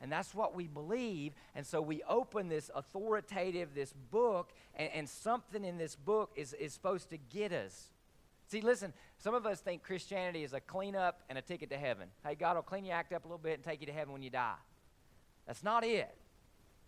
[0.00, 1.32] And that's what we believe.
[1.54, 6.54] And so we open this authoritative, this book, and, and something in this book is,
[6.54, 7.88] is supposed to get us.
[8.48, 11.76] See, listen, some of us think Christianity is a clean up and a ticket to
[11.76, 12.08] heaven.
[12.24, 14.12] Hey, God will clean your act up a little bit and take you to heaven
[14.12, 14.54] when you die.
[15.46, 16.14] That's not it.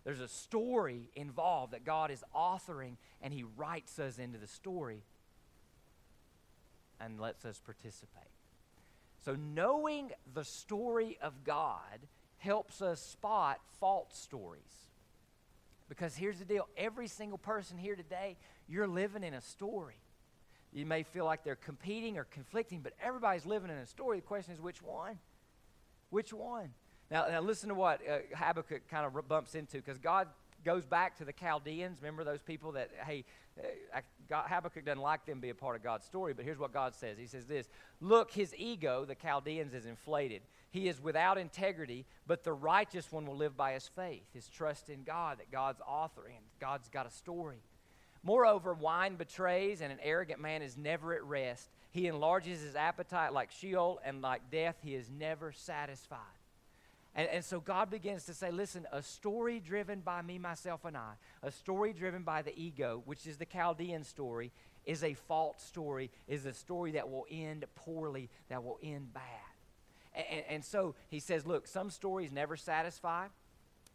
[0.03, 5.03] There's a story involved that God is authoring, and He writes us into the story
[6.99, 8.23] and lets us participate.
[9.23, 11.99] So, knowing the story of God
[12.43, 14.61] helps us spot false stories.
[15.87, 18.35] Because here's the deal every single person here today,
[18.67, 19.95] you're living in a story.
[20.73, 24.17] You may feel like they're competing or conflicting, but everybody's living in a story.
[24.19, 25.19] The question is, which one?
[26.09, 26.73] Which one?
[27.11, 30.27] Now, now listen to what uh, Habakkuk kind of bumps into, because God
[30.65, 31.99] goes back to the Chaldeans.
[32.01, 33.23] Remember those people that, hey,
[33.59, 36.57] Uh, God, Habakkuk doesn't like them to be a part of God's story, but here's
[36.57, 37.67] what God says He says this
[38.01, 40.41] Look, his ego, the Chaldeans, is inflated.
[40.71, 44.89] He is without integrity, but the righteous one will live by his faith, his trust
[44.89, 46.41] in God, that God's authoring.
[46.59, 47.61] God's got a story.
[48.23, 51.69] Moreover, wine betrays, and an arrogant man is never at rest.
[51.91, 56.17] He enlarges his appetite like Sheol, and like death, he is never satisfied.
[57.15, 60.97] And, and so God begins to say, listen, a story driven by me, myself, and
[60.97, 64.51] I, a story driven by the ego, which is the Chaldean story,
[64.85, 69.23] is a false story, is a story that will end poorly, that will end bad.
[70.15, 73.27] And, and, so he says, look, some stories never satisfy,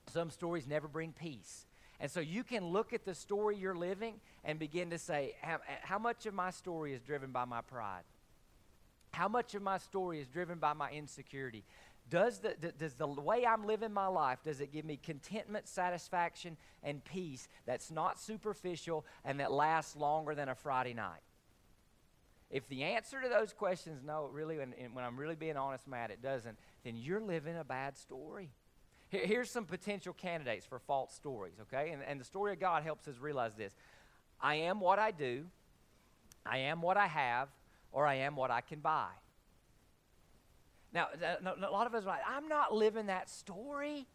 [0.09, 1.67] some stories never bring peace.
[2.01, 5.59] And so you can look at the story you're living and begin to say, how,
[5.83, 8.03] how much of my story is driven by my pride?
[9.13, 11.65] How much of my story is driven by my insecurity?
[12.11, 16.57] Does the, does the way I'm living my life, does it give me contentment, satisfaction,
[16.83, 21.21] and peace that's not superficial and that lasts longer than a Friday night?
[22.51, 25.87] If the answer to those questions, no, really, and, and when I'm really being honest,
[25.87, 28.49] Matt, it doesn't, then you're living a bad story.
[29.11, 31.91] Here, here's some potential candidates for false stories, okay?
[31.91, 33.75] And, and the story of God helps us realize this
[34.41, 35.45] I am what I do,
[36.47, 37.49] I am what I have,
[37.93, 39.09] or I am what I can buy.
[40.93, 44.07] Now, a lot of us are like, I'm not living that story.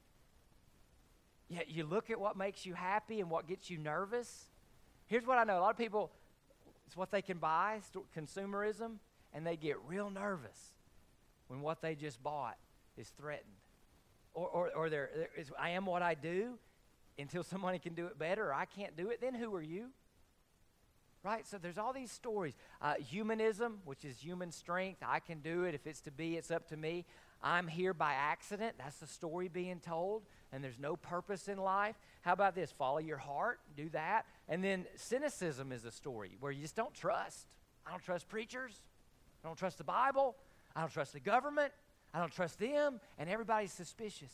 [1.48, 4.50] Yet you look at what makes you happy and what gets you nervous.
[5.06, 6.12] Here's what I know a lot of people,
[6.88, 7.80] it's what they can buy,
[8.18, 8.96] consumerism,
[9.34, 10.74] and they get real nervous
[11.48, 12.58] when what they just bought
[12.98, 13.54] is threatened.
[14.34, 16.58] Or, or, or there is, I am what I do
[17.20, 19.90] until somebody can do it better, or I can't do it, then who are you?
[21.24, 21.48] Right?
[21.48, 22.54] So there's all these stories.
[22.82, 25.02] Uh, humanism, which is human strength.
[25.06, 25.74] I can do it.
[25.74, 27.06] If it's to be, it's up to me.
[27.42, 28.76] I'm here by accident.
[28.78, 31.96] That's the story being told, and there's no purpose in life.
[32.22, 32.72] How about this?
[32.72, 34.26] Follow your heart, do that.
[34.48, 37.48] And then cynicism is a story where you just don't trust.
[37.86, 38.74] I don't trust preachers.
[39.44, 40.38] I don't trust the Bible.
[40.74, 41.74] I don't trust the government.
[42.14, 43.02] I don't trust them.
[43.20, 44.32] And everybody's suspicious.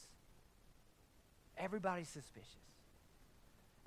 [1.57, 2.68] Everybody's suspicious.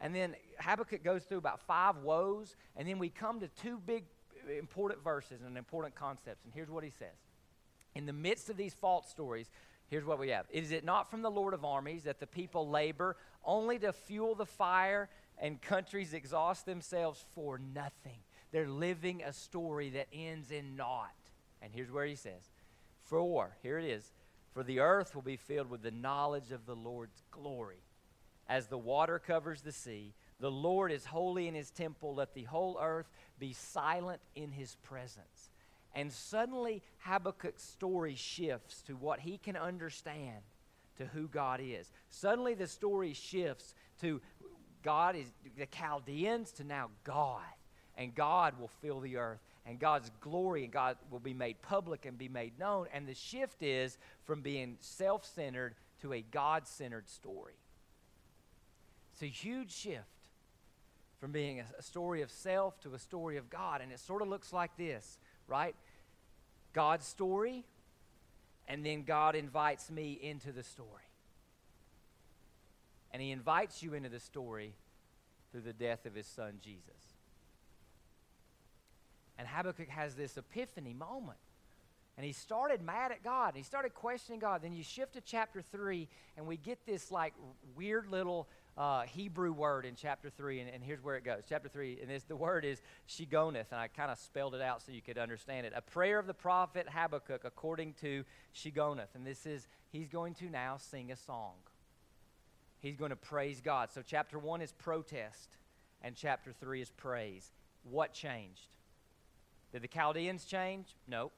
[0.02, 4.04] And then Habakkuk goes through about five woes, and then we come to two big
[4.58, 6.44] important verses and important concepts.
[6.44, 7.14] And here's what he says
[7.94, 9.48] In the midst of these false stories,
[9.88, 12.68] here's what we have Is it not from the Lord of armies that the people
[12.68, 18.18] labor only to fuel the fire and countries exhaust themselves for nothing?
[18.50, 21.14] They're living a story that ends in naught.
[21.62, 22.50] And here's where he says,
[23.04, 24.12] For, here it is,
[24.50, 27.84] for the earth will be filled with the knowledge of the Lord's glory
[28.48, 30.14] as the water covers the sea.
[30.40, 32.14] The Lord is holy in his temple.
[32.14, 35.50] Let the whole earth be silent in his presence.
[35.94, 40.40] And suddenly, Habakkuk's story shifts to what he can understand
[40.96, 41.90] to who God is.
[42.10, 44.20] Suddenly, the story shifts to
[44.82, 45.26] God is
[45.56, 47.42] the Chaldeans to now God.
[47.96, 49.40] And God will fill the earth.
[49.64, 52.86] And God's glory and God will be made public and be made known.
[52.92, 57.54] And the shift is from being self centered to a God centered story.
[59.22, 60.28] It's a huge shift
[61.20, 63.80] from being a, a story of self to a story of God.
[63.80, 65.76] And it sort of looks like this, right?
[66.72, 67.64] God's story,
[68.66, 71.04] and then God invites me into the story.
[73.12, 74.74] And He invites you into the story
[75.52, 76.80] through the death of His Son, Jesus.
[79.38, 81.38] And Habakkuk has this epiphany moment.
[82.16, 83.48] And he started mad at God.
[83.48, 84.62] And he started questioning God.
[84.62, 87.32] Then you shift to chapter 3, and we get this like
[87.74, 91.42] weird little uh, Hebrew word in chapter 3, and, and, here's where it goes.
[91.46, 94.82] Chapter 3, and this, the word is Shigionoth, and I kind of spelled it out
[94.82, 95.74] so you could understand it.
[95.76, 99.14] A prayer of the prophet Habakkuk according to Shigionoth.
[99.14, 101.52] And this is, he's going to now sing a song.
[102.80, 103.90] He's going to praise God.
[103.92, 105.58] So chapter 1 is protest,
[106.00, 107.52] and chapter 3 is praise.
[107.84, 108.76] What changed?
[109.72, 110.96] Did the Chaldeans change?
[111.06, 111.30] No.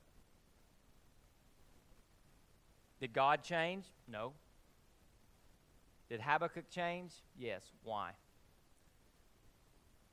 [3.00, 3.86] Did God change?
[4.06, 4.34] No.
[6.08, 7.12] Did Habakkuk change?
[7.38, 7.62] Yes.
[7.82, 8.10] Why?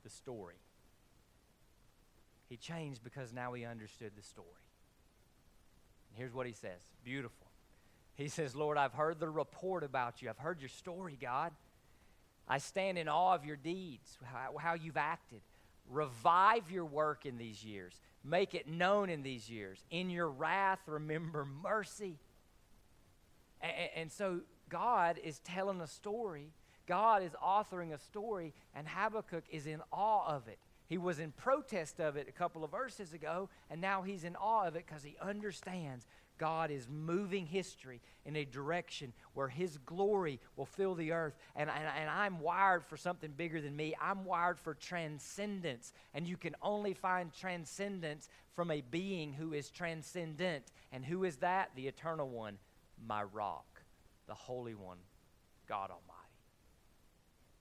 [0.04, 0.56] The story.
[2.50, 4.48] He changed because now he understood the story.
[6.10, 7.48] And here's what he says beautiful.
[8.16, 10.30] He says, Lord, I've heard the report about you.
[10.30, 11.52] I've heard your story, God.
[12.48, 15.42] I stand in awe of your deeds, how, how you've acted.
[15.90, 17.94] Revive your work in these years.
[18.24, 19.84] Make it known in these years.
[19.90, 22.18] In your wrath, remember mercy.
[23.62, 24.42] And, and so
[24.72, 26.54] God is telling a story.
[26.88, 30.58] God is authoring a story, and Habakkuk is in awe of it.
[30.88, 34.36] He was in protest of it a couple of verses ago, and now he's in
[34.36, 36.06] awe of it because he understands
[36.38, 41.36] God is moving history in a direction where His glory will fill the earth.
[41.56, 43.94] And, and, and, I'm wired for something bigger than me.
[44.02, 45.94] I'm wired for transcendence.
[46.16, 50.64] And you can only find transcendence from a being who is transcendent.
[50.92, 51.70] And who is that?
[51.76, 52.58] The eternal one,
[53.06, 53.71] my rock
[54.28, 54.98] the Holy One,
[55.68, 56.22] God Almighty.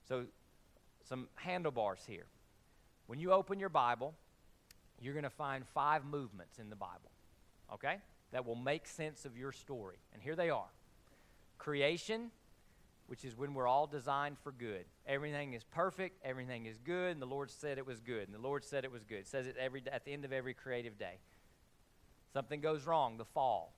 [0.07, 0.25] So,
[1.07, 2.25] some handlebars here.
[3.07, 4.13] When you open your Bible,
[5.01, 7.11] you're going to find five movements in the Bible,
[7.73, 7.97] okay,
[8.31, 9.97] that will make sense of your story.
[10.13, 10.69] And here they are
[11.57, 12.31] creation,
[13.05, 14.85] which is when we're all designed for good.
[15.05, 18.41] Everything is perfect, everything is good, and the Lord said it was good, and the
[18.41, 19.19] Lord said it was good.
[19.19, 21.19] It says it every at the end of every creative day.
[22.33, 23.73] Something goes wrong, the fall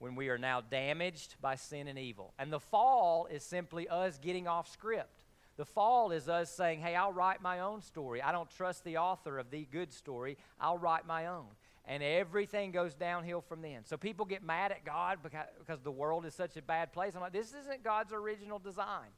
[0.00, 2.32] when we are now damaged by sin and evil.
[2.38, 5.22] And the fall is simply us getting off script.
[5.58, 8.22] The fall is us saying, hey, I'll write my own story.
[8.22, 10.38] I don't trust the author of the good story.
[10.58, 11.48] I'll write my own.
[11.84, 13.84] And everything goes downhill from then.
[13.84, 17.14] So people get mad at God because, the world is such a bad place.
[17.14, 19.08] I'm like, this isn't God's original design.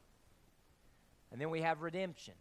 [1.31, 2.35] And then we have redemption.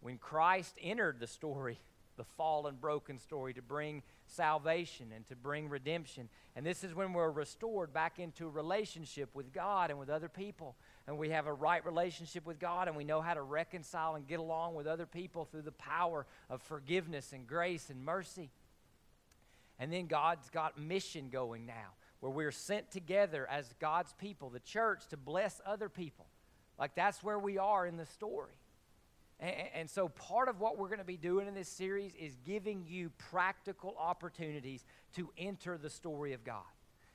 [0.00, 1.78] When Christ entered the story,
[2.16, 6.28] the fallen, broken story, to bring salvation and to bring redemption.
[6.54, 10.76] And this is when we're restored back into relationship with God and with other people.
[11.06, 14.26] And we have a right relationship with God and we know how to reconcile and
[14.26, 18.50] get along with other people through the power of forgiveness and grace and mercy.
[19.78, 24.60] And then God's got mission going now where we're sent together as God's people, the
[24.60, 26.26] church, to bless other people
[26.78, 28.52] Like that's where we are in the story.
[29.38, 32.86] And, so, part of what we're going to be doing in this series is giving
[32.86, 34.82] you practical opportunities
[35.14, 36.64] to enter the story of God.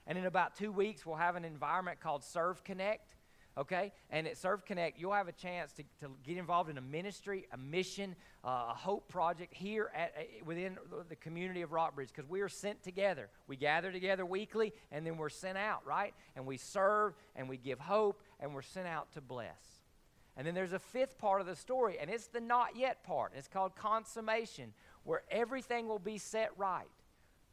[0.05, 3.15] And in about two weeks, we'll have an environment called Serve Connect.
[3.57, 3.91] Okay?
[4.11, 7.47] And at Serve Connect, you'll have a chance to, to get involved in a ministry,
[7.51, 8.15] a mission,
[8.45, 10.77] uh, a hope project here at, uh, within
[11.09, 13.29] the community of Rockbridge because we are sent together.
[13.47, 16.13] We gather together weekly and then we're sent out, right?
[16.35, 19.70] And we serve and we give hope and we're sent out to bless.
[20.37, 23.33] And then there's a fifth part of the story, and it's the not yet part.
[23.35, 24.73] It's called consummation,
[25.03, 26.87] where everything will be set right.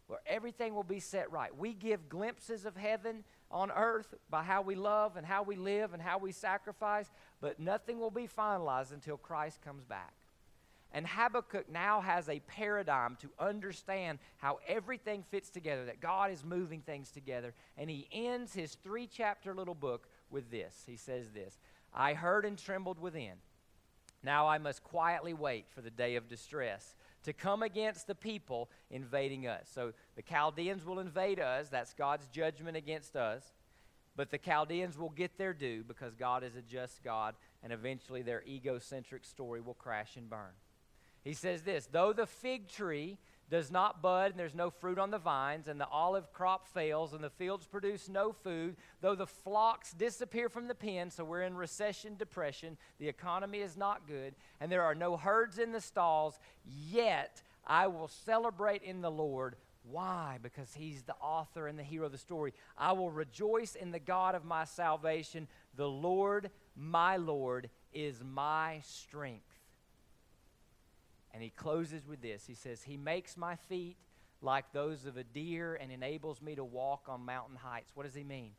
[0.07, 1.55] Where everything will be set right.
[1.55, 5.93] We give glimpses of heaven on earth by how we love and how we live
[5.93, 7.11] and how we sacrifice,
[7.41, 10.15] but nothing will be finalized until Christ comes back.
[10.93, 16.43] And Habakkuk now has a paradigm to understand how everything fits together, that God is
[16.43, 17.53] moving things together.
[17.77, 20.85] And he ends his three chapter little book with this.
[20.87, 21.59] He says this
[21.95, 23.35] I heard and trembled within.
[24.23, 28.71] Now I must quietly wait for the day of distress to come against the people
[28.91, 29.69] invading us.
[29.73, 31.69] So the Chaldeans will invade us.
[31.69, 33.53] That's God's judgment against us.
[34.17, 38.23] But the Chaldeans will get their due because God is a just God, and eventually
[38.23, 40.55] their egocentric story will crash and burn.
[41.23, 43.19] He says this Though the fig tree
[43.51, 47.13] does not bud, and there's no fruit on the vines, and the olive crop fails,
[47.13, 51.43] and the fields produce no food, though the flocks disappear from the pen, so we're
[51.43, 55.81] in recession, depression, the economy is not good, and there are no herds in the
[55.81, 59.57] stalls, yet I will celebrate in the Lord.
[59.91, 60.39] Why?
[60.43, 62.53] Because he's the author and the hero of the story.
[62.77, 65.49] I will rejoice in the God of my salvation.
[65.77, 69.48] The Lord, my Lord, is my strength.
[71.39, 73.97] And he closes with this He says, He makes my feet
[74.43, 77.93] like those of a deer and enables me to walk on mountain heights.
[77.95, 78.51] What does he mean?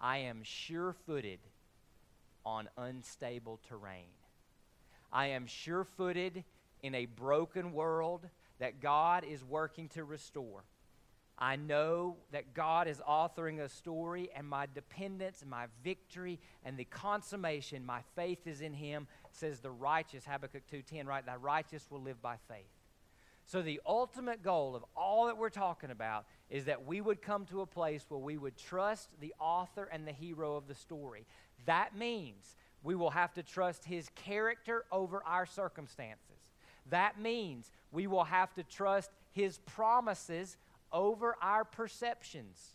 [0.00, 1.40] I am sure footed
[2.46, 4.12] on unstable terrain.
[5.12, 6.44] I am sure footed
[6.80, 8.28] in a broken world
[8.60, 10.62] that God is working to restore.
[11.38, 16.84] I know that God is authoring a story, and my dependence my victory and the
[16.84, 21.24] consummation, my faith is in Him, says the righteous, Habakkuk 2.10, right?
[21.24, 22.66] The righteous will live by faith.
[23.44, 27.46] So the ultimate goal of all that we're talking about is that we would come
[27.46, 31.24] to a place where we would trust the author and the hero of the story.
[31.64, 36.36] That means we will have to trust his character over our circumstances.
[36.90, 40.56] That means we will have to trust his promises
[40.92, 42.74] over our perceptions.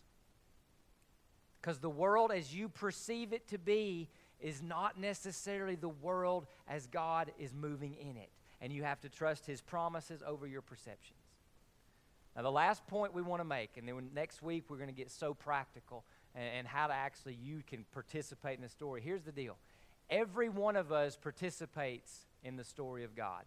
[1.60, 4.10] Because the world as you perceive it to be
[4.40, 8.30] is not necessarily the world as God is moving in it.
[8.60, 11.18] And you have to trust His promises over your perceptions.
[12.36, 14.94] Now, the last point we want to make, and then next week we're going to
[14.94, 16.04] get so practical
[16.34, 19.00] and, and how to actually you can participate in the story.
[19.00, 19.56] Here's the deal
[20.10, 23.44] every one of us participates in the story of God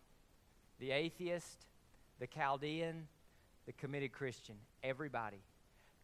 [0.80, 1.66] the atheist,
[2.20, 3.08] the Chaldean,
[3.68, 5.44] the committed Christian, everybody.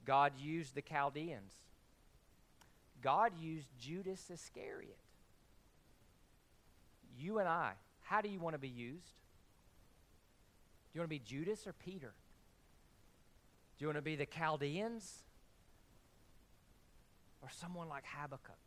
[0.05, 1.53] God used the Chaldeans.
[3.01, 4.99] God used Judas Iscariot.
[7.18, 9.16] You and I, how do you want to be used?
[10.91, 12.14] Do you want to be Judas or Peter?
[13.78, 15.20] Do you want to be the Chaldeans
[17.41, 18.57] or someone like Habakkuk?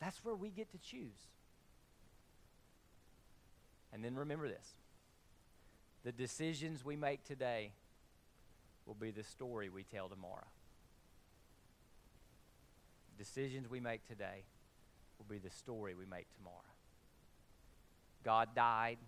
[0.00, 1.26] That's where we get to choose.
[3.92, 4.74] And then remember this
[6.04, 7.72] the decisions we make today
[8.86, 10.48] will be the story we tell tomorrow.
[13.16, 14.44] Decisions we make today
[15.18, 16.56] will be the story we make tomorrow.
[18.24, 18.98] God died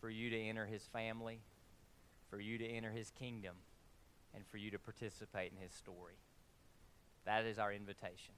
[0.00, 1.40] for you to enter his family,
[2.30, 3.54] for you to enter his kingdom,
[4.34, 6.14] and for you to participate in his story.
[7.24, 8.34] That is our invitation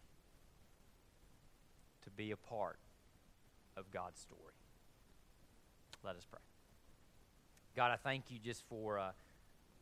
[2.04, 2.78] to be a part
[3.76, 4.54] of God's story.
[6.02, 6.49] Let us pray.
[7.76, 9.10] God, I thank you just for uh,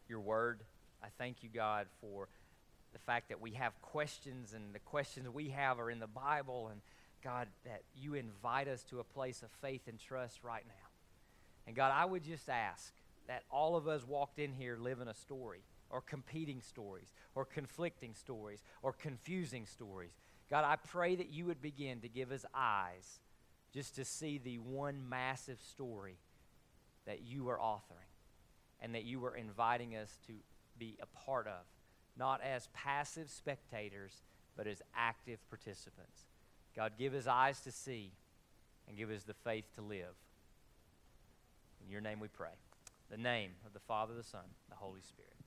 [0.08, 0.60] your word.
[1.02, 2.28] I thank you, God, for
[2.92, 6.68] the fact that we have questions and the questions we have are in the Bible.
[6.70, 6.80] And
[7.24, 10.88] God, that you invite us to a place of faith and trust right now.
[11.66, 12.92] And God, I would just ask
[13.26, 15.60] that all of us walked in here living a story
[15.90, 20.12] or competing stories or conflicting stories or confusing stories.
[20.50, 23.20] God, I pray that you would begin to give us eyes
[23.72, 26.16] just to see the one massive story
[27.08, 28.12] that you are authoring
[28.80, 30.34] and that you are inviting us to
[30.78, 31.64] be a part of,
[32.16, 34.22] not as passive spectators,
[34.56, 36.26] but as active participants.
[36.76, 38.12] God, give us eyes to see
[38.86, 40.14] and give us the faith to live.
[41.84, 42.54] In your name we pray.
[43.10, 45.37] The name of the Father, the Son, the Holy Spirit.